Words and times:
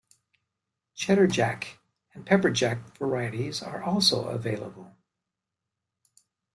Cheddar-Jack 0.95 1.77
and 2.15 2.25
Pepper 2.25 2.49
Jack 2.49 2.97
varieties 2.97 3.61
are 3.61 3.83
also 3.83 4.29
available. 4.29 4.97